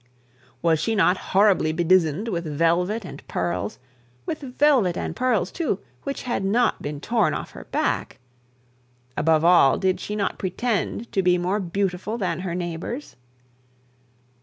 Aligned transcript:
Was 0.63 0.79
she 0.79 0.95
not 0.95 1.15
horribly 1.15 1.71
bedizened 1.71 2.27
with 2.27 2.43
velvet 2.45 3.05
and 3.05 3.23
pearls, 3.27 3.77
with 4.25 4.39
velvet 4.41 4.97
and 4.97 5.15
pearls, 5.15 5.51
too, 5.51 5.77
which 6.05 6.23
had 6.23 6.41
been 6.81 6.99
torn 6.99 7.35
off 7.35 7.51
her 7.51 7.65
back? 7.65 8.17
Above 9.15 9.45
all, 9.45 9.77
did 9.77 9.99
she 9.99 10.15
not 10.15 10.39
pretend 10.39 11.11
to 11.11 11.21
be 11.21 11.37
more 11.37 11.59
beautiful 11.59 12.17
than 12.17 12.39
her 12.39 12.55
neighbours? 12.55 13.15